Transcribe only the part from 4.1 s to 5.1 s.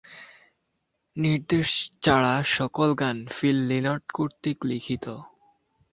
কর্তৃক লিখিত।